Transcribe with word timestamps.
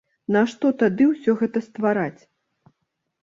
Нашто 0.35 0.69
тады 0.81 1.05
ўсё 1.11 1.35
гэта 1.41 1.63
ствараць? 1.67 2.21